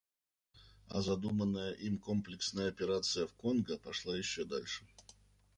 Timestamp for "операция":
2.69-3.27